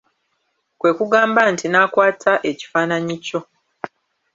Kwe 0.79 0.91
kugamba 0.97 1.41
nti 1.53 1.65
n'akwata 1.69 2.31
ekifaananyi 2.49 3.15
kyo. 3.25 3.39